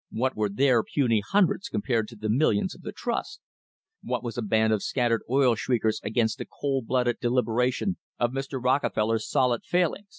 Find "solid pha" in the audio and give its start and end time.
9.29-9.89